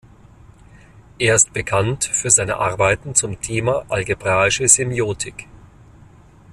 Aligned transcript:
Er 1.19 1.35
ist 1.35 1.53
bekannt 1.53 2.05
für 2.05 2.31
seine 2.31 2.57
Arbeiten 2.57 3.13
zum 3.13 3.39
Thema 3.39 3.85
algebraische 3.87 4.67
Semiotik. 4.67 5.45